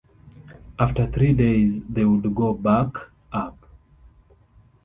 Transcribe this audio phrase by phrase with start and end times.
[0.79, 2.89] After three days, they would go back
[3.31, 3.67] up.